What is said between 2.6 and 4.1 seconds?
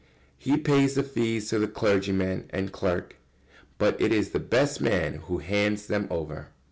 clerk, but